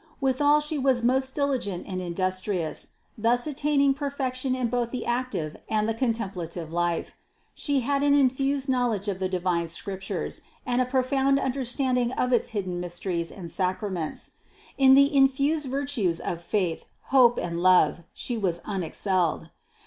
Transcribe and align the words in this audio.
Withal 0.19 0.61
she 0.61 0.79
was 0.79 1.03
most 1.03 1.35
diligent 1.35 1.85
and 1.85 2.01
industrious, 2.01 2.87
thus 3.19 3.45
attaining 3.45 3.93
perfection 3.93 4.55
in 4.55 4.67
both 4.67 4.89
the 4.89 5.05
active 5.05 5.57
and 5.69 5.87
the 5.87 5.93
contemplative 5.93 6.73
life. 6.73 7.13
She 7.53 7.81
had 7.81 8.01
an 8.01 8.15
infused 8.15 8.67
knowledge 8.67 9.07
of 9.07 9.19
the 9.19 9.29
divine 9.29 9.67
Scriptures 9.67 10.41
and 10.65 10.81
a 10.81 10.85
profound 10.89 11.37
understanding 11.39 12.13
of 12.13 12.33
its 12.33 12.49
hidden 12.49 12.79
mysteries 12.79 13.31
and 13.31 13.51
sacraments. 13.51 14.31
In 14.75 14.95
the 14.95 15.15
infused 15.15 15.67
virtues 15.67 16.19
of 16.19 16.41
faith, 16.41 16.85
hope 17.13 17.37
and 17.37 17.61
love 17.61 17.99
she 18.11 18.39
was 18.39 18.59
unexcelled. 18.65 19.51